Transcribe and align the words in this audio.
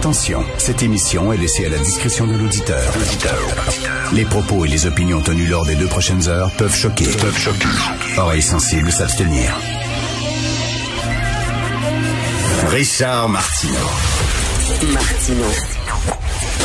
Attention, 0.00 0.42
cette 0.56 0.82
émission 0.82 1.30
est 1.30 1.36
laissée 1.36 1.66
à 1.66 1.68
la 1.68 1.76
discrétion 1.76 2.26
de 2.26 2.32
l'auditeur. 2.32 2.90
Les 4.14 4.24
propos 4.24 4.64
et 4.64 4.68
les 4.68 4.86
opinions 4.86 5.20
tenues 5.20 5.46
lors 5.46 5.66
des 5.66 5.74
deux 5.74 5.88
prochaines 5.88 6.26
heures 6.26 6.50
peuvent 6.56 6.74
choquer. 6.74 7.04
Peuvent 7.04 7.36
choquer. 7.36 7.68
Oreilles 8.16 8.40
sensibles 8.40 8.90
s'abstenir. 8.90 9.54
Richard 12.68 13.28
Martineau. 13.28 13.74
Martino. 14.90 15.44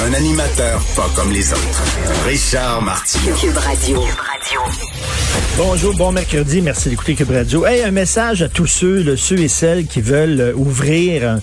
Un 0.06 0.14
animateur 0.14 0.82
pas 0.96 1.10
comme 1.18 1.34
les 1.34 1.52
autres. 1.52 1.84
Richard 2.26 2.84
Martineau. 2.84 3.36
Cube 3.36 3.58
Radio. 3.58 4.02
Bonjour, 5.58 5.96
bon 5.96 6.12
mercredi, 6.12 6.62
merci 6.62 6.90
d'écouter 6.90 7.16
Cube 7.16 7.32
Radio. 7.32 7.66
Hey, 7.66 7.82
un 7.82 7.92
message 7.92 8.42
à 8.42 8.50
tous 8.50 8.68
ceux, 8.68 9.16
ceux 9.16 9.40
et 9.40 9.48
celles 9.48 9.86
qui 9.86 10.02
veulent 10.02 10.42
euh, 10.42 10.54
ouvrir 10.54 11.40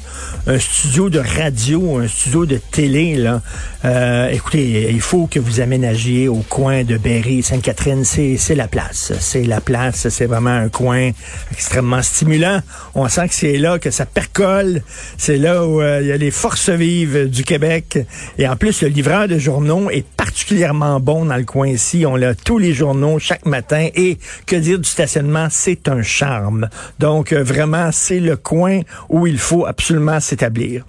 un, 0.47 0.59
studio 0.59 1.09
de 1.09 1.19
radio, 1.19 1.97
un 1.97 2.07
studio 2.07 2.45
de 2.45 2.59
télé. 2.59 3.15
Là. 3.15 3.41
Euh, 3.87 4.29
écoutez, 4.29 4.91
il 4.91 5.01
faut 5.01 5.27
que 5.27 5.41
vous 5.41 5.61
aménagiez 5.61 6.29
au 6.29 6.45
coin 6.49 6.85
de 6.85 6.99
Berry, 6.99 7.43
Sainte-Catherine, 7.43 8.05
c'est, 8.05 8.55
la 8.55 8.69
place. 8.69 9.15
C'est 9.19 9.45
la 9.45 9.63
place, 9.63 10.09
c'est 10.11 10.27
vraiment 10.27 10.51
un 10.51 10.69
coin 10.69 11.11
extrêmement 11.51 12.03
stimulant. 12.03 12.61
On 12.95 13.09
sent 13.09 13.29
que 13.29 13.35
c'est 13.35 13.57
là 13.57 13.79
que 13.79 13.91
ça 13.91 14.05
percole. 14.05 14.83
C'est 15.17 15.39
là 15.39 15.65
où 15.67 15.81
euh, 15.81 16.01
il 16.03 16.09
y 16.09 16.13
a 16.13 16.19
les 16.19 16.31
forces 16.31 16.69
vives 16.69 17.31
du 17.31 17.45
Québec. 17.45 17.99
Et 18.37 18.47
en 18.47 18.57
plus, 18.57 18.83
le 18.83 18.89
livreur 18.89 19.27
de 19.27 19.39
journaux 19.39 19.89
est 19.89 20.07
particulièrement 20.07 21.01
bon 21.01 21.25
dans 21.25 21.37
le 21.37 21.45
coin 21.45 21.69
ici. 21.69 22.05
On 22.07 22.15
l'a 22.15 22.35
tous 22.35 22.59
les 22.59 22.75
journaux 22.75 23.19
chaque 23.19 23.47
matin. 23.47 23.82
Et 23.95 24.19
que 24.47 24.57
dire 24.57 24.79
du 24.79 24.89
stationnement, 24.89 25.49
c'est 25.51 25.89
un 25.89 26.03
charme. 26.03 26.69
Donc 26.99 27.33
euh, 27.33 27.43
vraiment, 27.43 27.91
c'est 27.93 28.21
le 28.21 28.37
coin 28.37 28.81
où 29.09 29.27
il 29.27 29.39
faut 29.39 29.67
absolument 29.67 30.21
s'établir. 30.21 30.85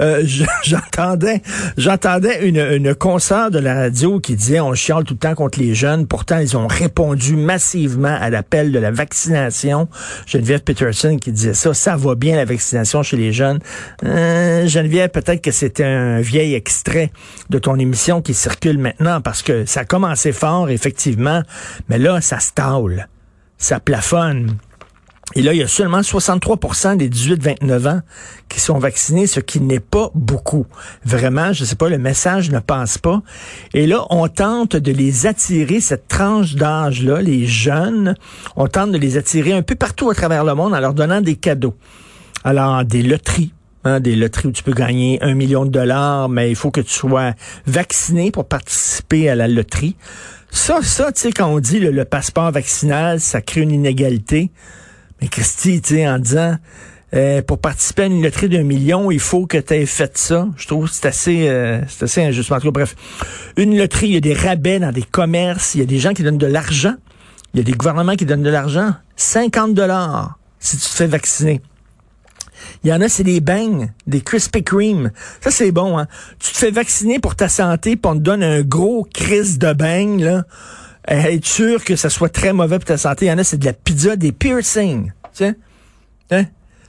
Euh, 0.00 0.22
je- 0.24 0.44
j'entendais, 0.64 1.42
une, 2.46 2.58
une 2.58 2.94
de 3.50 3.58
la 3.58 3.74
radio 3.74 4.20
qui 4.20 4.36
disait 4.36 4.60
on 4.60 4.74
chiale 4.74 5.04
tout 5.04 5.14
le 5.14 5.18
temps 5.18 5.34
contre 5.34 5.58
les 5.58 5.74
jeunes. 5.74 6.06
Pourtant, 6.06 6.38
ils 6.38 6.56
ont 6.56 6.66
répondu 6.66 7.36
massivement 7.36 8.16
à 8.20 8.30
l'appel 8.30 8.72
de 8.72 8.78
la 8.78 8.90
vaccination. 8.90 9.88
Geneviève 10.26 10.60
Peterson 10.60 11.16
qui 11.20 11.32
disait 11.32 11.54
ça, 11.54 11.74
ça 11.74 11.96
va 11.96 12.14
bien 12.14 12.36
la 12.36 12.44
vaccination 12.44 13.02
chez 13.02 13.16
les 13.16 13.32
jeunes. 13.32 13.58
Euh, 14.04 14.66
Geneviève, 14.66 15.10
peut-être 15.10 15.42
que 15.42 15.50
c'était 15.50 15.84
un 15.84 16.20
vieil 16.20 16.54
extrait 16.54 17.10
de 17.50 17.58
ton 17.58 17.78
émission 17.78 18.22
qui 18.22 18.34
circule 18.34 18.78
maintenant 18.78 19.20
parce 19.20 19.42
que 19.42 19.64
ça 19.66 19.80
a 19.80 19.84
commencé 19.84 20.32
fort, 20.32 20.70
effectivement, 20.70 21.42
mais 21.88 21.98
là, 21.98 22.20
ça 22.20 22.37
stale, 22.40 23.08
ça 23.56 23.80
plafonne. 23.80 24.58
Et 25.34 25.42
là, 25.42 25.52
il 25.52 25.58
y 25.58 25.62
a 25.62 25.68
seulement 25.68 26.00
63% 26.00 26.96
des 26.96 27.10
18-29 27.10 27.88
ans 27.88 28.00
qui 28.48 28.60
sont 28.60 28.78
vaccinés, 28.78 29.26
ce 29.26 29.40
qui 29.40 29.60
n'est 29.60 29.78
pas 29.78 30.10
beaucoup. 30.14 30.66
Vraiment, 31.04 31.52
je 31.52 31.64
sais 31.64 31.76
pas, 31.76 31.90
le 31.90 31.98
message 31.98 32.50
ne 32.50 32.60
passe 32.60 32.96
pas. 32.96 33.20
Et 33.74 33.86
là, 33.86 34.06
on 34.08 34.26
tente 34.28 34.74
de 34.74 34.90
les 34.90 35.26
attirer, 35.26 35.80
cette 35.80 36.08
tranche 36.08 36.54
d'âge-là, 36.54 37.20
les 37.20 37.46
jeunes, 37.46 38.14
on 38.56 38.68
tente 38.68 38.90
de 38.90 38.96
les 38.96 39.18
attirer 39.18 39.52
un 39.52 39.62
peu 39.62 39.74
partout 39.74 40.08
à 40.08 40.14
travers 40.14 40.44
le 40.44 40.54
monde 40.54 40.72
en 40.72 40.80
leur 40.80 40.94
donnant 40.94 41.20
des 41.20 41.36
cadeaux. 41.36 41.74
Alors, 42.42 42.82
des 42.86 43.02
loteries, 43.02 43.52
hein, 43.84 44.00
des 44.00 44.16
loteries 44.16 44.48
où 44.48 44.52
tu 44.52 44.62
peux 44.62 44.72
gagner 44.72 45.22
un 45.22 45.34
million 45.34 45.66
de 45.66 45.70
dollars, 45.70 46.30
mais 46.30 46.48
il 46.48 46.56
faut 46.56 46.70
que 46.70 46.80
tu 46.80 46.94
sois 46.94 47.34
vacciné 47.66 48.30
pour 48.30 48.46
participer 48.46 49.28
à 49.28 49.34
la 49.34 49.46
loterie. 49.46 49.94
Ça, 50.50 50.82
ça, 50.82 51.12
tu 51.12 51.22
sais, 51.22 51.32
quand 51.32 51.46
on 51.46 51.60
dit 51.60 51.78
le, 51.78 52.04
passeport 52.04 52.50
vaccinal, 52.50 53.20
ça 53.20 53.40
crée 53.40 53.60
une 53.60 53.70
inégalité. 53.70 54.50
Mais 55.20 55.28
Christy, 55.28 55.80
tu 55.80 55.96
sais, 55.96 56.08
en 56.08 56.18
disant, 56.18 56.56
euh, 57.14 57.42
pour 57.42 57.58
participer 57.58 58.02
à 58.02 58.06
une 58.06 58.22
loterie 58.22 58.48
d'un 58.48 58.62
million, 58.62 59.10
il 59.10 59.20
faut 59.20 59.46
que 59.46 59.58
tu 59.58 59.74
aies 59.74 59.86
fait 59.86 60.16
ça. 60.16 60.48
Je 60.56 60.66
trouve 60.66 60.88
que 60.88 60.94
c'est 60.94 61.06
assez, 61.06 61.48
euh, 61.48 61.80
c'est 61.88 62.04
assez 62.04 62.22
injuste. 62.22 62.52
En 62.52 62.60
tout 62.60 62.66
cas, 62.66 62.70
bref, 62.70 62.96
une 63.56 63.76
loterie, 63.76 64.08
il 64.08 64.14
y 64.14 64.16
a 64.16 64.20
des 64.20 64.34
rabais 64.34 64.78
dans 64.78 64.92
des 64.92 65.02
commerces, 65.02 65.74
il 65.74 65.78
y 65.78 65.82
a 65.82 65.86
des 65.86 65.98
gens 65.98 66.12
qui 66.12 66.22
donnent 66.22 66.38
de 66.38 66.46
l'argent. 66.46 66.94
Il 67.54 67.58
y 67.58 67.60
a 67.60 67.64
des 67.64 67.72
gouvernements 67.72 68.14
qui 68.14 68.26
donnent 68.26 68.42
de 68.42 68.50
l'argent. 68.50 68.92
50 69.16 69.74
dollars 69.74 70.38
si 70.60 70.76
tu 70.76 70.82
te 70.82 70.94
fais 70.94 71.06
vacciner. 71.06 71.60
Il 72.84 72.90
y 72.90 72.92
en 72.92 73.00
a, 73.00 73.08
c'est 73.08 73.24
des 73.24 73.40
beignes, 73.40 73.92
des 74.06 74.20
Krispy 74.20 74.62
Kreme. 74.62 75.10
Ça, 75.40 75.50
c'est 75.50 75.72
bon, 75.72 75.98
hein. 75.98 76.06
Tu 76.38 76.52
te 76.52 76.58
fais 76.58 76.70
vacciner 76.70 77.18
pour 77.18 77.36
ta 77.36 77.48
santé, 77.48 77.96
puis 77.96 78.10
on 78.10 78.14
te 78.14 78.20
donne 78.20 78.42
un 78.42 78.62
gros 78.62 79.06
crise 79.12 79.58
de 79.58 79.72
beignes, 79.72 80.22
là. 80.22 80.44
Être 81.06 81.46
sûr 81.46 81.84
que 81.84 81.96
ça 81.96 82.10
soit 82.10 82.28
très 82.28 82.52
mauvais 82.52 82.78
pour 82.78 82.86
ta 82.86 82.98
santé. 82.98 83.26
Il 83.26 83.28
y 83.28 83.32
en 83.32 83.38
a, 83.38 83.44
c'est 83.44 83.56
de 83.56 83.64
la 83.64 83.72
pizza, 83.72 84.16
des 84.16 84.32
piercings. 84.32 85.06
Tu 85.06 85.44
sais? 85.44 85.54
Hein? 86.30 86.44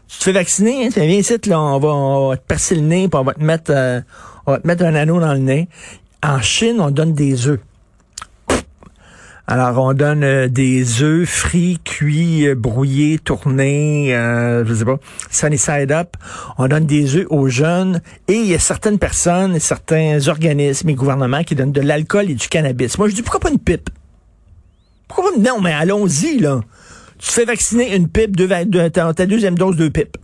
Tu 0.08 0.18
te 0.18 0.24
fais 0.24 0.32
vacciner, 0.32 0.88
hein? 0.88 0.90
Viens 0.94 1.06
ici, 1.06 1.38
là, 1.46 1.60
on 1.60 1.80
va, 1.80 1.90
on 1.90 2.30
va 2.30 2.38
te 2.38 2.46
percer 2.46 2.76
le 2.76 2.82
nez, 2.82 3.08
puis 3.08 3.20
on 3.20 3.24
va 3.24 3.34
te 3.34 3.44
mettre, 3.44 3.72
euh, 3.74 4.02
on 4.46 4.52
va 4.52 4.60
te 4.60 4.68
mettre 4.68 4.84
un 4.84 4.96
anneau 4.96 5.20
dans 5.20 5.34
le 5.34 5.40
nez. 5.40 5.70
En 6.22 6.42
Chine, 6.42 6.82
on 6.82 6.92
donne 6.92 7.14
des 7.14 7.48
œufs. 7.48 7.60
Alors, 9.52 9.84
on 9.84 9.94
donne 9.94 10.24
euh, 10.24 10.48
des 10.48 11.02
œufs 11.02 11.28
frits, 11.28 11.80
cuits, 11.84 12.48
euh, 12.48 12.54
brouillés, 12.54 13.18
tournés, 13.18 14.16
euh, 14.16 14.64
je 14.64 14.76
sais 14.76 14.86
pas, 14.86 15.00
sunny 15.32 15.58
side 15.58 15.92
up. 15.92 16.10
On 16.60 16.68
donne 16.68 16.86
des 16.86 17.16
œufs 17.16 17.26
aux 17.32 17.48
jeunes 17.50 18.00
et 18.28 18.34
il 18.36 18.46
y 18.46 18.54
a 18.54 18.60
certaines 18.60 19.00
personnes, 19.00 19.58
certains 19.58 20.28
organismes 20.28 20.90
et 20.90 20.94
gouvernements 20.94 21.44
qui 21.44 21.56
donnent 21.56 21.72
de 21.72 21.82
l'alcool 21.82 22.30
et 22.30 22.36
du 22.36 22.48
cannabis. 22.48 23.00
Moi, 23.00 23.10
je 23.10 23.16
dis, 23.16 23.24
pourquoi 23.24 23.40
pas 23.40 23.50
une 23.50 23.58
pipe? 23.58 23.90
Pourquoi 25.08 25.32
pas? 25.32 25.40
Non, 25.40 25.60
mais 25.60 25.74
allons-y, 25.74 26.38
là. 26.38 26.60
Tu 27.18 27.32
fais 27.32 27.46
vacciner 27.46 27.96
une 27.96 28.08
pipe, 28.08 28.38
deux, 28.38 28.48
deux- 28.66 28.92
ta, 28.92 29.12
deuxième 29.14 29.58
dose, 29.58 29.76
deux 29.76 29.90
pipes. 29.90 30.16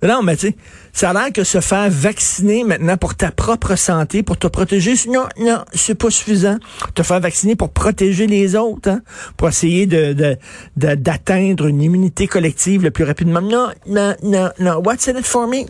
Non, 0.00 0.22
mais 0.22 0.36
tu 0.36 0.48
sais, 0.48 0.56
ça 0.92 1.10
a 1.10 1.12
l'air 1.12 1.32
que 1.32 1.42
se 1.42 1.60
faire 1.60 1.90
vacciner 1.90 2.62
maintenant 2.62 2.96
pour 2.96 3.16
ta 3.16 3.32
propre 3.32 3.74
santé, 3.74 4.22
pour 4.22 4.36
te 4.36 4.46
protéger, 4.46 4.94
non, 5.08 5.26
non, 5.40 5.64
c'est 5.74 5.96
pas 5.96 6.10
suffisant. 6.10 6.58
Te 6.94 7.02
faire 7.02 7.18
vacciner 7.18 7.56
pour 7.56 7.70
protéger 7.70 8.28
les 8.28 8.54
autres, 8.54 8.90
hein, 8.90 9.00
pour 9.36 9.48
essayer 9.48 9.86
de, 9.86 10.36
d'atteindre 10.76 11.66
une 11.66 11.82
immunité 11.82 12.28
collective 12.28 12.84
le 12.84 12.92
plus 12.92 13.04
rapidement. 13.04 13.40
Non, 13.40 13.70
non, 13.88 14.14
non, 14.22 14.50
non. 14.60 14.80
What's 14.84 15.08
in 15.08 15.18
it 15.18 15.26
for 15.26 15.48
me? 15.48 15.66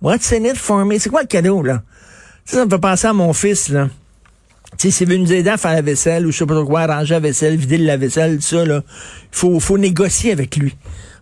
What's 0.00 0.32
in 0.32 0.44
it 0.44 0.56
for 0.56 0.86
me? 0.86 0.98
C'est 0.98 1.10
quoi 1.10 1.20
le 1.20 1.26
cadeau, 1.26 1.62
là? 1.62 1.82
Ça, 2.46 2.58
ça 2.58 2.64
me 2.64 2.70
fait 2.70 2.78
penser 2.78 3.08
à 3.08 3.12
mon 3.12 3.34
fils, 3.34 3.68
là. 3.68 3.90
Tu 4.78 4.90
sais, 4.90 4.90
s'il 4.90 5.08
veut 5.08 5.16
nous 5.18 5.32
aider 5.32 5.50
à 5.50 5.58
faire 5.58 5.74
la 5.74 5.82
vaisselle 5.82 6.26
ou 6.26 6.32
je 6.32 6.38
sais 6.38 6.46
pas 6.46 6.54
trop 6.54 6.64
quoi, 6.64 6.82
arranger 6.82 7.14
la 7.14 7.20
vaisselle, 7.20 7.56
vider 7.56 7.76
la 7.76 7.98
vaisselle, 7.98 8.40
ça, 8.40 8.64
là, 8.64 8.82
faut, 9.30 9.60
faut 9.60 9.76
négocier 9.76 10.32
avec 10.32 10.56
lui. 10.56 10.74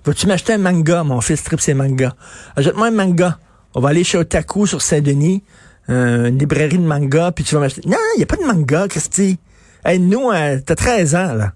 Vas-tu 0.04 0.26
m'acheter 0.26 0.54
un 0.54 0.58
manga? 0.58 1.04
Mon 1.04 1.20
fils? 1.20 1.42
Trip 1.42 1.60
ses 1.60 1.74
mangas. 1.74 2.12
Achète-moi 2.56 2.88
un 2.88 2.90
manga. 2.92 3.38
On 3.74 3.80
va 3.80 3.90
aller 3.90 4.04
chez 4.04 4.18
Otaku 4.18 4.66
sur 4.66 4.80
Saint-Denis, 4.82 5.44
euh, 5.90 6.28
une 6.28 6.38
librairie 6.38 6.78
de 6.78 6.82
manga, 6.82 7.32
puis 7.32 7.44
tu 7.44 7.54
vas 7.54 7.60
m'acheter. 7.60 7.82
Non, 7.86 7.98
il 8.14 8.18
n'y 8.18 8.22
a 8.22 8.26
pas 8.26 8.36
de 8.36 8.44
manga, 8.44 8.88
Christy. 8.88 9.38
Hey, 9.84 9.98
nous, 9.98 10.30
euh, 10.30 10.58
t'as 10.64 10.74
13 10.74 11.14
ans, 11.14 11.34
là. 11.34 11.52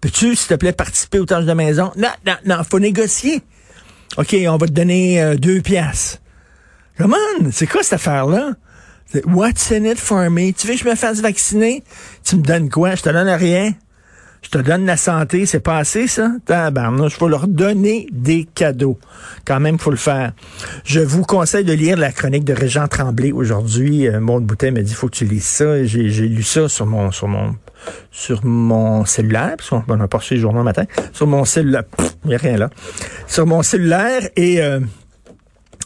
Peux-tu, 0.00 0.34
s'il 0.34 0.48
te 0.48 0.54
plaît, 0.54 0.72
participer 0.72 1.18
aux 1.18 1.26
tâches 1.26 1.44
de 1.44 1.52
maison? 1.52 1.92
Non, 1.96 2.08
non, 2.26 2.36
non, 2.46 2.64
faut 2.68 2.78
négocier. 2.78 3.42
OK, 4.16 4.34
on 4.48 4.56
va 4.56 4.66
te 4.66 4.72
donner 4.72 5.22
euh, 5.22 5.36
deux 5.36 5.60
piastres. 5.60 6.18
Come 6.96 7.14
on, 7.40 7.50
c'est 7.52 7.66
quoi 7.66 7.82
cette 7.82 7.94
affaire-là? 7.94 8.52
What's 9.24 9.70
in 9.72 9.84
it 9.84 9.98
for 9.98 10.30
me? 10.30 10.52
Tu 10.52 10.66
veux 10.66 10.74
que 10.74 10.80
je 10.80 10.88
me 10.88 10.94
fasse 10.94 11.20
vacciner? 11.20 11.82
Tu 12.24 12.36
me 12.36 12.42
donnes 12.42 12.70
quoi? 12.70 12.94
Je 12.94 13.02
te 13.02 13.08
donne 13.08 13.28
rien. 13.28 13.72
Je 14.42 14.48
te 14.48 14.58
donne 14.58 14.86
la 14.86 14.96
santé, 14.96 15.44
c'est 15.46 15.60
pas 15.60 15.76
assez, 15.76 16.06
ça? 16.06 16.32
Tabarnouche, 16.46 17.14
faut 17.14 17.28
leur 17.28 17.46
donner 17.46 18.06
des 18.10 18.44
cadeaux. 18.44 18.98
Quand 19.44 19.60
même, 19.60 19.78
faut 19.78 19.90
le 19.90 19.96
faire. 19.96 20.32
Je 20.84 21.00
vous 21.00 21.24
conseille 21.24 21.64
de 21.64 21.72
lire 21.72 21.98
la 21.98 22.10
chronique 22.10 22.44
de 22.44 22.54
Régent 22.54 22.88
Tremblay 22.88 23.32
aujourd'hui. 23.32 24.08
Euh, 24.08 24.18
Maud 24.18 24.44
Boutet 24.44 24.70
m'a 24.70 24.80
dit, 24.80 24.94
faut 24.94 25.08
que 25.08 25.16
tu 25.16 25.24
lises 25.24 25.44
ça. 25.44 25.84
J'ai, 25.84 26.08
lu 26.08 26.42
ça 26.42 26.68
sur 26.68 26.86
mon, 26.86 27.10
sur 27.10 27.28
mon, 27.28 27.54
sur 28.10 28.44
mon 28.44 29.04
cellulaire, 29.04 29.54
parce 29.58 29.68
qu'on 29.68 29.84
on 29.86 30.00
a 30.00 30.08
pas 30.08 30.18
reçu 30.18 30.34
les 30.34 30.40
journaux 30.40 30.60
le 30.60 30.64
matin. 30.64 30.84
Sur 31.12 31.26
mon 31.26 31.44
cellulaire, 31.44 31.84
il 32.24 32.28
n'y 32.28 32.34
a 32.34 32.38
rien 32.38 32.56
là. 32.56 32.70
Sur 33.26 33.46
mon 33.46 33.62
cellulaire 33.62 34.22
et, 34.36 34.62
euh, 34.62 34.80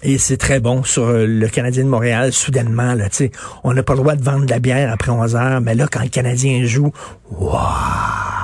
et 0.04 0.18
c'est 0.18 0.36
très 0.36 0.60
bon 0.60 0.84
sur 0.84 1.04
euh, 1.04 1.26
le 1.26 1.48
Canadien 1.48 1.84
de 1.84 1.88
Montréal, 1.88 2.32
soudainement, 2.32 2.94
là, 2.94 3.08
tu 3.08 3.16
sais, 3.16 3.30
on 3.64 3.72
n'a 3.72 3.82
pas 3.82 3.94
le 3.94 4.00
droit 4.00 4.14
de 4.16 4.22
vendre 4.22 4.44
de 4.44 4.50
la 4.50 4.58
bière 4.58 4.92
après 4.92 5.10
11 5.10 5.34
heures, 5.34 5.60
mais 5.60 5.74
là, 5.74 5.86
quand 5.90 6.02
le 6.02 6.08
Canadien 6.08 6.64
joue, 6.64 6.92
waouh! 7.30 8.43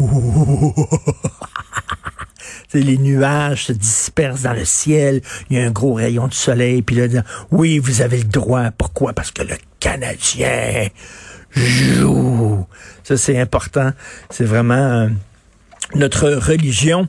Les 2.74 2.98
nuages 2.98 3.66
se 3.66 3.72
dispersent 3.72 4.42
dans 4.42 4.52
le 4.52 4.64
ciel, 4.64 5.22
il 5.48 5.56
y 5.56 5.60
a 5.60 5.66
un 5.66 5.70
gros 5.70 5.94
rayon 5.94 6.28
de 6.28 6.34
soleil, 6.34 6.82
puis 6.82 6.96
là, 6.96 7.22
oui, 7.50 7.80
vous 7.80 8.00
avez 8.00 8.18
le 8.18 8.24
droit. 8.24 8.70
Pourquoi? 8.70 9.12
Parce 9.12 9.32
que 9.32 9.42
le 9.42 9.56
Canadien 9.80 10.88
joue. 11.50 12.64
Ça, 13.02 13.16
c'est 13.16 13.40
important. 13.40 13.90
C'est 14.30 14.44
vraiment 14.44 14.74
euh, 14.74 15.08
notre 15.94 16.30
religion. 16.30 17.08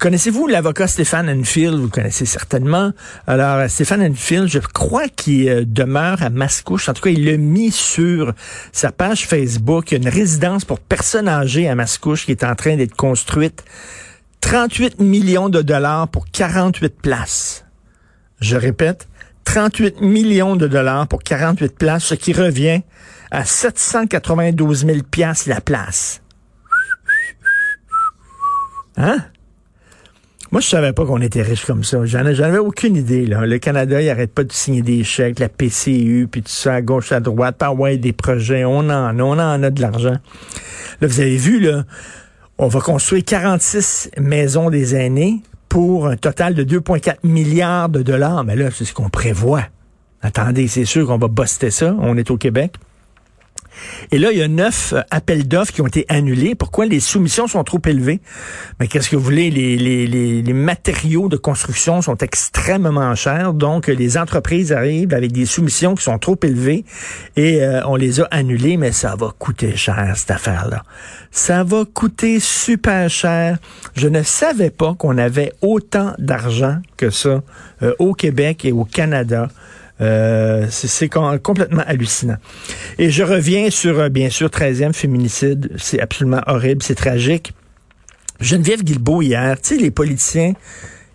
Connaissez-vous 0.00 0.48
l'avocat 0.48 0.88
Stéphane 0.88 1.28
Enfield? 1.28 1.78
Vous 1.78 1.88
connaissez 1.88 2.26
certainement. 2.26 2.92
Alors, 3.26 3.58
euh, 3.58 3.68
Stéphane 3.68 4.02
Enfield, 4.02 4.48
je 4.48 4.58
crois 4.58 5.08
qu'il 5.08 5.48
euh, 5.48 5.64
demeure 5.64 6.20
à 6.22 6.30
Mascouche. 6.30 6.88
En 6.88 6.94
tout 6.94 7.02
cas, 7.02 7.10
il 7.10 7.24
l'a 7.24 7.36
mis 7.36 7.70
sur 7.70 8.32
sa 8.72 8.90
page 8.90 9.26
Facebook. 9.26 9.92
Il 9.92 9.94
y 9.94 9.96
a 9.98 10.08
une 10.08 10.14
résidence 10.14 10.64
pour 10.64 10.80
personnes 10.80 11.28
âgées 11.28 11.68
à 11.68 11.76
Mascouche 11.76 12.26
qui 12.26 12.32
est 12.32 12.42
en 12.42 12.56
train 12.56 12.76
d'être 12.76 12.96
construite. 12.96 13.64
38 14.40 15.00
millions 15.00 15.48
de 15.48 15.62
dollars 15.62 16.08
pour 16.08 16.26
48 16.30 17.00
places. 17.00 17.64
Je 18.40 18.56
répète, 18.56 19.08
38 19.44 20.00
millions 20.00 20.56
de 20.56 20.66
dollars 20.66 21.06
pour 21.06 21.22
48 21.22 21.78
places, 21.78 22.04
ce 22.04 22.14
qui 22.14 22.32
revient 22.32 22.82
à 23.30 23.44
792 23.44 24.86
000 24.86 24.98
piastres 25.08 25.48
la 25.48 25.60
place. 25.60 26.20
Hein? 28.96 29.18
Moi, 30.50 30.60
je 30.60 30.68
savais 30.68 30.92
pas 30.92 31.04
qu'on 31.04 31.20
était 31.20 31.42
riche 31.42 31.64
comme 31.64 31.82
ça. 31.82 32.04
J'en 32.04 32.20
avais 32.20 32.58
aucune 32.58 32.94
idée. 32.94 33.26
Là. 33.26 33.44
Le 33.44 33.58
Canada, 33.58 34.00
il 34.00 34.08
arrête 34.08 34.32
pas 34.32 34.44
de 34.44 34.52
signer 34.52 34.82
des 34.82 35.02
chèques, 35.02 35.40
la 35.40 35.48
PCU, 35.48 36.28
puis 36.30 36.42
tout 36.42 36.50
ça, 36.50 36.74
à 36.74 36.80
gauche, 36.80 37.10
à 37.10 37.18
droite, 37.18 37.56
par 37.56 37.78
ouais, 37.78 37.96
des 37.96 38.12
projets. 38.12 38.64
On 38.64 38.78
en 38.78 39.18
a, 39.18 39.22
on 39.22 39.32
en 39.32 39.62
a 39.62 39.70
de 39.70 39.80
l'argent. 39.80 40.16
Là, 41.00 41.08
vous 41.08 41.20
avez 41.20 41.36
vu, 41.36 41.58
là, 41.58 41.84
on 42.58 42.68
va 42.68 42.80
construire 42.80 43.24
46 43.24 44.12
maisons 44.18 44.70
des 44.70 44.94
aînés 44.94 45.42
pour 45.68 46.06
un 46.06 46.16
total 46.16 46.54
de 46.54 46.62
2,4 46.62 47.16
milliards 47.24 47.88
de 47.88 48.02
dollars. 48.02 48.44
Mais 48.44 48.54
là, 48.54 48.70
c'est 48.72 48.84
ce 48.84 48.94
qu'on 48.94 49.08
prévoit. 49.08 49.64
Attendez, 50.22 50.68
c'est 50.68 50.84
sûr 50.84 51.06
qu'on 51.06 51.18
va 51.18 51.26
buster 51.26 51.70
ça. 51.70 51.96
On 51.98 52.16
est 52.16 52.30
au 52.30 52.36
Québec. 52.36 52.74
Et 54.12 54.18
là, 54.18 54.32
il 54.32 54.38
y 54.38 54.42
a 54.42 54.48
neuf 54.48 54.94
appels 55.10 55.46
d'offres 55.46 55.72
qui 55.72 55.82
ont 55.82 55.86
été 55.86 56.04
annulés. 56.08 56.54
Pourquoi? 56.54 56.86
Les 56.86 57.00
soumissions 57.00 57.46
sont 57.46 57.64
trop 57.64 57.80
élevées? 57.84 58.20
Mais 58.80 58.88
qu'est-ce 58.88 59.08
que 59.08 59.16
vous 59.16 59.22
voulez? 59.22 59.50
Les, 59.50 59.76
les, 59.76 60.06
les, 60.06 60.52
matériaux 60.52 61.28
de 61.28 61.36
construction 61.36 62.00
sont 62.02 62.16
extrêmement 62.18 63.14
chers. 63.14 63.52
Donc, 63.54 63.88
les 63.88 64.16
entreprises 64.16 64.72
arrivent 64.72 65.12
avec 65.14 65.32
des 65.32 65.46
soumissions 65.46 65.94
qui 65.94 66.04
sont 66.04 66.18
trop 66.18 66.38
élevées 66.42 66.84
et 67.36 67.62
euh, 67.62 67.80
on 67.86 67.96
les 67.96 68.20
a 68.20 68.24
annulées, 68.30 68.76
mais 68.76 68.92
ça 68.92 69.16
va 69.16 69.32
coûter 69.38 69.76
cher, 69.76 70.12
cette 70.16 70.30
affaire-là. 70.30 70.82
Ça 71.30 71.64
va 71.64 71.84
coûter 71.84 72.40
super 72.40 73.10
cher. 73.10 73.58
Je 73.94 74.08
ne 74.08 74.22
savais 74.22 74.70
pas 74.70 74.94
qu'on 74.94 75.18
avait 75.18 75.52
autant 75.62 76.14
d'argent 76.18 76.78
que 76.96 77.10
ça 77.10 77.42
euh, 77.82 77.94
au 77.98 78.14
Québec 78.14 78.64
et 78.64 78.72
au 78.72 78.84
Canada. 78.84 79.48
Euh, 80.00 80.66
c'est 80.70 81.08
complètement 81.08 81.82
hallucinant. 81.86 82.36
Et 82.98 83.10
je 83.10 83.22
reviens 83.22 83.70
sur, 83.70 84.00
euh, 84.00 84.08
bien 84.08 84.28
sûr, 84.28 84.48
13e 84.48 84.92
féminicide. 84.92 85.70
C'est 85.78 86.00
absolument 86.00 86.40
horrible, 86.46 86.82
c'est 86.82 86.96
tragique. 86.96 87.52
Geneviève 88.40 88.82
Guilbeault 88.82 89.22
hier, 89.22 89.60
tu 89.60 89.76
sais, 89.76 89.80
les 89.80 89.92
politiciens, 89.92 90.54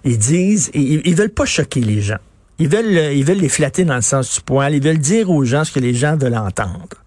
ils 0.06 0.18
disent, 0.18 0.72
ils, 0.74 1.02
ils 1.04 1.16
veulent 1.16 1.30
pas 1.30 1.46
choquer 1.46 1.82
les 1.82 2.02
gens. 2.02 2.20
Ils 2.58 2.70
veulent, 2.70 2.98
euh, 2.98 3.14
ils 3.14 3.26
veulent 3.26 3.38
les 3.38 3.50
flatter 3.50 3.84
dans 3.84 3.96
le 3.96 4.02
sens 4.02 4.36
du 4.36 4.42
poil. 4.42 4.74
Ils 4.74 4.84
veulent 4.84 4.98
dire 4.98 5.30
aux 5.30 5.44
gens 5.44 5.64
ce 5.64 5.72
que 5.74 5.80
les 5.80 5.94
gens 5.94 6.16
veulent 6.18 6.38
entendre. 6.38 6.98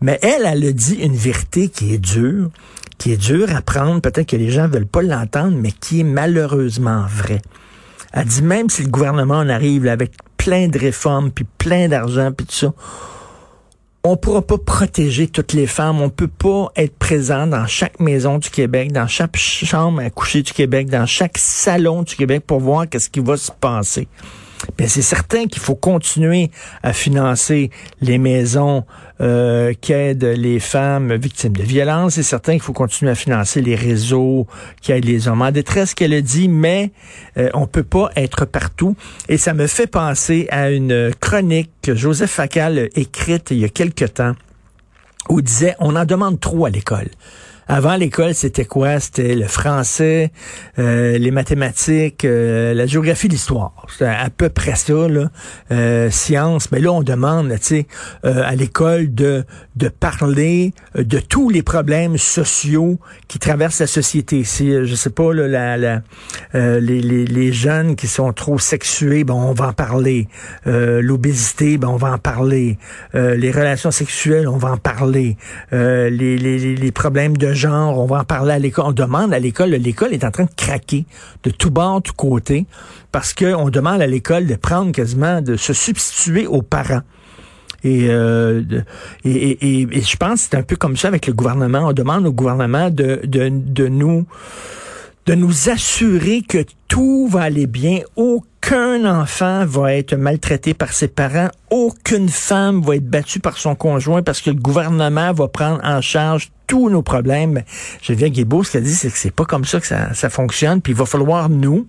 Mais 0.00 0.18
elle, 0.22 0.46
elle 0.46 0.64
a 0.64 0.72
dit 0.72 0.94
une 0.94 1.16
vérité 1.16 1.68
qui 1.68 1.94
est 1.94 1.98
dure, 1.98 2.50
qui 2.98 3.12
est 3.12 3.16
dure 3.16 3.54
à 3.54 3.62
prendre. 3.62 4.00
Peut-être 4.00 4.28
que 4.28 4.36
les 4.36 4.50
gens 4.50 4.68
veulent 4.68 4.86
pas 4.86 5.02
l'entendre, 5.02 5.56
mais 5.58 5.72
qui 5.72 6.00
est 6.00 6.04
malheureusement 6.04 7.06
vraie. 7.08 7.42
Elle 8.12 8.26
dit 8.26 8.42
même 8.42 8.70
si 8.70 8.82
le 8.82 8.88
gouvernement 8.88 9.38
en 9.38 9.48
arrive 9.48 9.86
avec 9.86 10.12
plein 10.48 10.68
de 10.68 10.78
réformes, 10.78 11.30
puis 11.30 11.44
plein 11.58 11.88
d'argent, 11.88 12.32
puis 12.32 12.46
tout 12.46 12.54
ça, 12.54 12.72
on 14.02 14.16
pourra 14.16 14.40
pas 14.40 14.56
protéger 14.56 15.28
toutes 15.28 15.52
les 15.52 15.66
femmes. 15.66 16.00
On 16.00 16.08
peut 16.08 16.26
pas 16.26 16.72
être 16.74 16.96
présent 16.96 17.46
dans 17.46 17.66
chaque 17.66 18.00
maison 18.00 18.38
du 18.38 18.48
Québec, 18.48 18.90
dans 18.90 19.06
chaque 19.06 19.36
chambre 19.36 20.00
à 20.00 20.08
coucher 20.08 20.40
du 20.40 20.54
Québec, 20.54 20.88
dans 20.88 21.04
chaque 21.04 21.36
salon 21.36 22.02
du 22.02 22.16
Québec 22.16 22.44
pour 22.46 22.60
voir 22.60 22.88
qu'est-ce 22.88 23.10
qui 23.10 23.20
va 23.20 23.36
se 23.36 23.52
passer. 23.52 24.08
Ben, 24.76 24.88
c'est 24.88 25.02
certain 25.02 25.46
qu'il 25.46 25.60
faut 25.62 25.74
continuer 25.74 26.50
à 26.82 26.92
financer 26.92 27.70
les 28.00 28.18
maisons 28.18 28.84
euh, 29.20 29.72
qui 29.80 29.92
aident 29.92 30.34
les 30.36 30.60
femmes 30.60 31.14
victimes 31.14 31.56
de 31.56 31.62
violences. 31.62 32.14
C'est 32.14 32.22
certain 32.22 32.52
qu'il 32.52 32.62
faut 32.62 32.72
continuer 32.72 33.10
à 33.10 33.14
financer 33.14 33.60
les 33.60 33.74
réseaux 33.74 34.46
qui 34.80 34.92
aident 34.92 35.04
les 35.04 35.28
hommes 35.28 35.42
en 35.42 35.50
détresse, 35.50 35.94
qu'elle 35.94 36.14
a 36.14 36.20
dit, 36.20 36.48
mais 36.48 36.92
euh, 37.36 37.50
on 37.54 37.66
peut 37.66 37.82
pas 37.82 38.10
être 38.16 38.44
partout. 38.44 38.96
Et 39.28 39.36
ça 39.36 39.54
me 39.54 39.66
fait 39.66 39.86
penser 39.86 40.46
à 40.50 40.70
une 40.70 41.12
chronique 41.20 41.70
que 41.82 41.94
Joseph 41.94 42.30
Facal 42.30 42.78
a 42.78 42.98
écrite 42.98 43.50
il 43.50 43.58
y 43.58 43.64
a 43.64 43.68
quelque 43.68 44.04
temps 44.04 44.34
où 45.28 45.40
il 45.40 45.44
disait 45.44 45.74
on 45.78 45.96
en 45.96 46.04
demande 46.04 46.40
trop 46.40 46.66
à 46.66 46.70
l'école. 46.70 47.08
Avant 47.70 47.96
l'école, 47.96 48.32
c'était 48.32 48.64
quoi? 48.64 48.98
C'était 48.98 49.34
le 49.34 49.46
français, 49.46 50.32
euh, 50.78 51.18
les 51.18 51.30
mathématiques, 51.30 52.24
euh, 52.24 52.72
la 52.72 52.86
géographie, 52.86 53.28
l'histoire. 53.28 53.86
C'était 53.90 54.06
à 54.06 54.30
peu 54.34 54.48
près 54.48 54.74
ça, 54.74 55.06
là. 55.06 55.30
Euh, 55.70 56.08
science. 56.08 56.72
Mais 56.72 56.80
là, 56.80 56.92
on 56.92 57.02
demande, 57.02 57.50
tu 57.50 57.58
sais, 57.60 57.86
à 58.22 58.54
l'école 58.54 59.14
de, 59.14 59.44
de 59.76 59.88
parler 59.88 60.72
de 60.94 61.18
tous 61.18 61.50
les 61.50 61.62
problèmes 61.62 62.16
sociaux 62.16 62.98
qui 63.28 63.38
traversent 63.38 63.80
la 63.80 63.86
société. 63.86 64.44
Si, 64.44 64.70
je 64.70 64.94
sais 64.94 65.10
pas, 65.10 65.34
là, 65.34 65.46
la, 65.46 65.76
la 65.76 66.02
les, 66.54 67.02
les, 67.02 67.26
les, 67.26 67.52
jeunes 67.52 67.96
qui 67.96 68.06
sont 68.06 68.32
trop 68.32 68.58
sexués, 68.58 69.24
bon, 69.24 69.34
on 69.34 69.52
va 69.52 69.68
en 69.68 69.72
parler. 69.74 70.28
L'obésité, 70.64 71.76
ben, 71.76 71.88
on 71.88 71.96
va 71.96 72.12
en 72.12 72.18
parler. 72.18 72.78
les 73.14 73.50
relations 73.50 73.90
sexuelles, 73.90 74.48
on 74.48 74.56
va 74.56 74.72
en 74.72 74.76
parler. 74.78 75.36
les, 75.70 76.10
les, 76.10 76.58
les 76.76 76.92
problèmes 76.92 77.36
de 77.36 77.57
genre, 77.58 77.98
on 77.98 78.06
va 78.06 78.20
en 78.20 78.24
parler 78.24 78.52
à 78.52 78.58
l'école. 78.58 78.86
On 78.88 78.92
demande 78.92 79.34
à 79.34 79.38
l'école, 79.38 79.70
l'école 79.70 80.14
est 80.14 80.24
en 80.24 80.30
train 80.30 80.44
de 80.44 80.54
craquer 80.56 81.04
de 81.42 81.50
tout 81.50 81.70
bord, 81.70 82.02
tout 82.02 82.14
côté, 82.14 82.66
parce 83.12 83.34
qu'on 83.34 83.68
demande 83.68 84.00
à 84.00 84.06
l'école 84.06 84.46
de 84.46 84.54
prendre 84.54 84.92
quasiment, 84.92 85.42
de 85.42 85.56
se 85.56 85.72
substituer 85.72 86.46
aux 86.46 86.62
parents. 86.62 87.02
Et, 87.84 88.08
euh, 88.08 88.62
et, 89.24 89.86
et, 89.92 90.02
je 90.02 90.16
pense 90.16 90.42
que 90.42 90.48
c'est 90.50 90.56
un 90.56 90.62
peu 90.62 90.74
comme 90.74 90.96
ça 90.96 91.08
avec 91.08 91.26
le 91.26 91.32
gouvernement. 91.32 91.86
On 91.88 91.92
demande 91.92 92.26
au 92.26 92.32
gouvernement 92.32 92.90
de, 92.90 93.20
de, 93.24 93.48
de 93.50 93.86
nous 93.86 94.26
de 95.28 95.34
nous 95.34 95.68
assurer 95.68 96.40
que 96.40 96.64
tout 96.88 97.28
va 97.28 97.42
aller 97.42 97.66
bien. 97.66 98.00
Aucun 98.16 99.04
enfant 99.04 99.66
va 99.66 99.92
être 99.92 100.14
maltraité 100.14 100.72
par 100.72 100.94
ses 100.94 101.08
parents. 101.08 101.50
Aucune 101.70 102.30
femme 102.30 102.80
va 102.80 102.96
être 102.96 103.06
battue 103.06 103.38
par 103.38 103.58
son 103.58 103.74
conjoint 103.74 104.22
parce 104.22 104.40
que 104.40 104.48
le 104.48 104.56
gouvernement 104.56 105.34
va 105.34 105.48
prendre 105.48 105.80
en 105.84 106.00
charge 106.00 106.50
tous 106.66 106.88
nos 106.88 107.02
problèmes. 107.02 107.62
Je 108.00 108.14
viens 108.14 108.30
Guébeau, 108.30 108.64
ce 108.64 108.72
qu'elle 108.72 108.84
dit, 108.84 108.94
c'est 108.94 109.10
que 109.10 109.18
c'est 109.18 109.30
pas 109.34 109.44
comme 109.44 109.66
ça 109.66 109.80
que 109.80 109.86
ça, 109.86 110.14
ça 110.14 110.30
fonctionne. 110.30 110.80
Puis 110.80 110.94
il 110.94 110.98
va 110.98 111.04
falloir, 111.04 111.50
nous, 111.50 111.86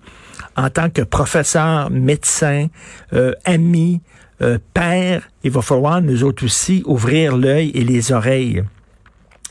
en 0.54 0.68
tant 0.68 0.90
que 0.90 1.00
professeurs, 1.00 1.90
médecins, 1.90 2.66
euh, 3.14 3.32
amis, 3.46 4.02
euh, 4.42 4.58
pères, 4.74 5.30
il 5.44 5.50
va 5.50 5.62
falloir, 5.62 6.02
nous 6.02 6.24
autres 6.24 6.44
aussi, 6.44 6.82
ouvrir 6.84 7.38
l'œil 7.38 7.70
et 7.70 7.84
les 7.84 8.12
oreilles. 8.12 8.64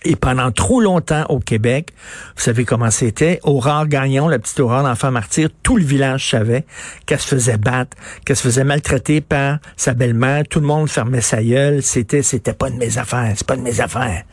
Et 0.05 0.15
pendant 0.15 0.51
trop 0.51 0.79
longtemps 0.79 1.25
au 1.29 1.39
Québec, 1.39 1.93
vous 2.35 2.41
savez 2.41 2.63
comment 2.63 2.89
c'était, 2.89 3.39
Aurore 3.43 3.87
Gagnon, 3.87 4.27
la 4.27 4.39
petite 4.39 4.59
Aurore 4.59 4.83
d'enfant 4.83 5.11
martyr, 5.11 5.49
tout 5.61 5.75
le 5.75 5.83
village 5.83 6.29
savait 6.29 6.65
qu'elle 7.05 7.19
se 7.19 7.27
faisait 7.27 7.57
battre, 7.57 7.97
qu'elle 8.25 8.37
se 8.37 8.43
faisait 8.43 8.63
maltraiter 8.63 9.19
par 9.19 9.59
sa 9.75 9.93
belle-mère, 9.93 10.43
tout 10.49 10.61
le 10.61 10.67
monde 10.67 10.89
fermait 10.89 11.21
sa 11.21 11.43
gueule, 11.43 11.83
c'était 11.83 12.23
c'était 12.23 12.53
pas 12.53 12.69
de 12.69 12.77
mes 12.77 12.97
affaires, 12.97 13.33
c'est 13.35 13.47
pas 13.47 13.57
de 13.57 13.61
mes 13.61 13.81
affaires. 13.81 14.23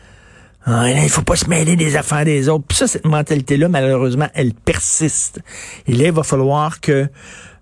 Ah, 0.68 0.90
il 0.90 1.08
faut 1.08 1.22
pas 1.22 1.36
se 1.36 1.48
mêler 1.48 1.76
des 1.76 1.96
affaires 1.96 2.24
des 2.24 2.48
autres. 2.48 2.64
Puis 2.66 2.76
ça, 2.76 2.88
cette 2.88 3.06
mentalité-là, 3.06 3.68
malheureusement, 3.68 4.28
elle 4.34 4.52
persiste. 4.52 5.40
Et 5.86 5.92
là, 5.92 6.06
il 6.06 6.12
va 6.12 6.24
falloir 6.24 6.80
que 6.80 7.08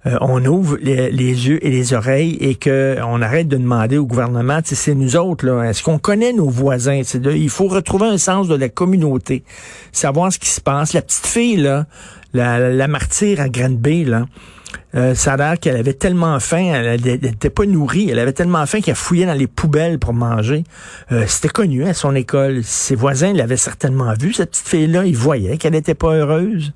euh, 0.06 0.18
on 0.20 0.44
ouvre 0.44 0.76
les, 0.80 1.08
yeux 1.10 1.64
et 1.64 1.70
les 1.70 1.94
oreilles 1.94 2.36
et 2.40 2.56
que 2.56 2.96
on 3.06 3.22
arrête 3.22 3.48
de 3.48 3.56
demander 3.56 3.96
au 3.96 4.06
gouvernement, 4.06 4.60
c'est 4.64 4.94
nous 4.94 5.16
autres, 5.16 5.46
là, 5.46 5.62
est-ce 5.62 5.82
qu'on 5.82 5.98
connaît 5.98 6.32
nos 6.32 6.48
voisins? 6.48 7.00
il 7.14 7.50
faut 7.50 7.68
retrouver 7.68 8.06
un 8.06 8.18
sens 8.18 8.48
de 8.48 8.54
la 8.54 8.68
communauté, 8.68 9.44
savoir 9.92 10.32
ce 10.32 10.38
qui 10.38 10.50
se 10.50 10.60
passe. 10.60 10.92
La 10.92 11.02
petite 11.02 11.26
fille, 11.26 11.56
là, 11.56 11.86
la, 12.34 12.88
martyre 12.88 13.40
à 13.40 13.48
Granby, 13.48 14.04
là, 14.04 14.26
euh, 14.94 15.14
ça 15.14 15.32
a 15.32 15.36
l'air 15.36 15.58
qu'elle 15.58 15.76
avait 15.76 15.94
tellement 15.94 16.38
faim, 16.38 16.72
elle 16.74 17.00
n'était 17.00 17.50
pas 17.50 17.64
nourrie, 17.64 18.10
elle 18.10 18.18
avait 18.18 18.32
tellement 18.32 18.66
faim 18.66 18.80
qu'elle 18.80 18.94
fouillait 18.94 19.26
dans 19.26 19.34
les 19.34 19.46
poubelles 19.46 19.98
pour 19.98 20.12
manger. 20.12 20.64
Euh, 21.12 21.24
C'était 21.26 21.48
connu 21.48 21.84
à 21.84 21.94
son 21.94 22.14
école. 22.14 22.62
Ses 22.62 22.94
voisins 22.94 23.32
l'avaient 23.32 23.56
certainement 23.56 24.12
vu, 24.18 24.32
cette 24.32 24.50
petite 24.50 24.68
fille-là. 24.68 25.06
Ils 25.06 25.16
voyaient 25.16 25.56
qu'elle 25.56 25.72
n'était 25.72 25.94
pas 25.94 26.14
heureuse 26.14 26.72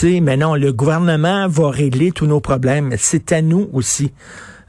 sais, 0.00 0.20
mais 0.20 0.36
non, 0.36 0.54
le 0.54 0.72
gouvernement 0.72 1.48
va 1.48 1.70
régler 1.70 2.12
tous 2.12 2.26
nos 2.26 2.40
problèmes. 2.40 2.94
C'est 2.98 3.32
à 3.32 3.42
nous 3.42 3.68
aussi 3.72 4.12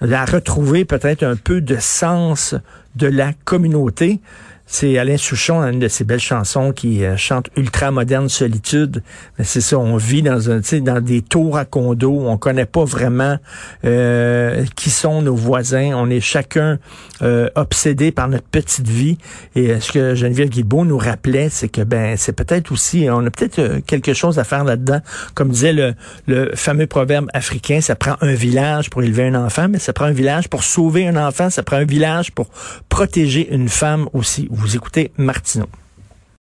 à 0.02 0.26
retrouver 0.26 0.86
peut-être 0.86 1.24
un 1.24 1.36
peu 1.36 1.62
de 1.62 1.78
sens 1.80 2.56
de 2.96 3.08
la 3.08 3.34
communauté. 3.46 4.20
C'est 4.68 4.98
Alain 4.98 5.18
Souchon, 5.18 5.62
une 5.62 5.80
de 5.80 5.88
ses 5.88 6.04
belles 6.06 6.20
chansons 6.20 6.72
qui 6.72 7.06
euh, 7.06 7.18
chante 7.18 7.50
ultra 7.56 7.92
moderne 7.92 8.30
solitude. 8.30 9.04
Mais 9.38 9.46
c'est 9.46 9.62
ça, 9.62 9.78
on 9.78 9.96
vit 9.96 10.24
dans 10.24 10.50
un, 10.50 10.60
dans 10.82 11.02
des 11.02 11.22
tours 11.22 11.56
à 11.58 11.66
condos. 11.66 12.28
On 12.28 12.38
connaît 12.38 12.66
pas 12.66 12.84
vraiment 12.84 13.38
euh, 13.86 14.66
qui 14.76 14.90
sont 14.90 15.22
nos 15.22 15.36
voisins. 15.36 15.92
On 15.96 16.10
est 16.10 16.20
chacun 16.20 16.80
euh, 17.22 17.48
obsédé 17.54 18.12
par 18.12 18.28
notre 18.28 18.48
petite 18.48 18.88
vie. 18.88 19.20
Et 19.56 19.80
ce 19.80 19.92
que 19.92 20.16
Geneviève 20.16 20.50
Guilbeault 20.50 20.84
nous 20.84 20.98
rappelait, 20.98 21.50
c'est 21.50 21.70
que 21.70 21.82
ben 21.82 22.18
c'est 22.18 22.34
peut-être 22.34 22.72
aussi, 22.72 23.08
on 23.10 23.24
a 23.24 23.30
peut-être 23.30 23.82
quelque 23.86 24.14
chose 24.14 24.40
à 24.40 24.44
faire 24.44 24.64
là-dedans. 24.64 25.00
Comme 25.36 25.50
disait 25.50 25.74
le, 25.74 25.94
le 26.26 26.52
fameux 26.56 26.88
proverbe 26.88 27.28
africain, 27.34 27.82
ça 27.82 27.96
prend 27.96 28.16
un 28.22 28.34
village 28.34 28.90
pour 28.90 29.04
élever 29.04 29.28
un 29.28 29.36
enfant, 29.36 29.68
mais 29.70 29.78
ça 29.78 29.94
prend 29.94 30.06
un 30.06 30.12
village 30.12 30.50
pour 30.50 30.64
sauver 30.64 31.08
un 31.08 31.18
enfant. 31.18 31.52
Ça 31.52 31.62
prend 31.62 31.78
un 31.78 31.86
village 31.86 32.32
pour 32.32 32.48
protéger 32.90 33.54
une 33.54 33.70
femme 33.70 34.10
aussi. 34.14 34.50
Vous 34.58 34.78
écoutez 34.78 35.12
Martineau. 35.18 35.68